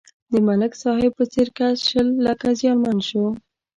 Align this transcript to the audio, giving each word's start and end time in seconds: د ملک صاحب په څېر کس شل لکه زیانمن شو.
د 0.31 0.33
ملک 0.47 0.73
صاحب 0.83 1.11
په 1.19 1.25
څېر 1.33 1.47
کس 1.57 1.75
شل 1.89 2.07
لکه 2.27 2.47
زیانمن 2.59 2.97
شو. 3.09 3.23